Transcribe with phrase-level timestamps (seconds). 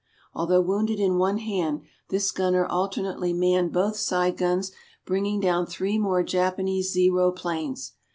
[0.33, 4.71] Although wounded in one hand, this gunner alternately manned both side guns,
[5.05, 7.91] bringing down three more Japanese "Zero" planes.